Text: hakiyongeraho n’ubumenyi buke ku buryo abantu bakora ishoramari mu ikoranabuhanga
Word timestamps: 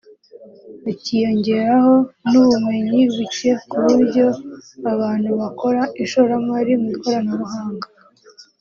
hakiyongeraho 0.83 1.93
n’ubumenyi 2.29 3.01
buke 3.15 3.51
ku 3.69 3.75
buryo 3.85 4.25
abantu 4.93 5.29
bakora 5.41 5.81
ishoramari 6.03 6.73
mu 6.81 6.87
ikoranabuhanga 6.95 7.87